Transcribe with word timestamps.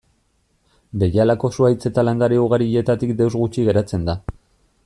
Behialako 1.03 1.51
zuhaitz 1.57 1.83
eta 1.91 2.05
landare 2.09 2.41
ugarietatik 2.47 3.15
deus 3.23 3.33
gutxi 3.43 3.71
geratzen 3.73 4.09
da. 4.13 4.21